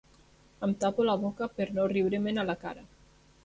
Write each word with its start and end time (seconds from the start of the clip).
Em 0.67 0.73
tapo 0.83 1.05
la 1.11 1.15
boca 1.25 1.49
per 1.59 1.69
no 1.77 1.87
riure-me'n 1.95 2.45
a 2.47 2.51
la 2.51 2.61
cara. 2.67 2.91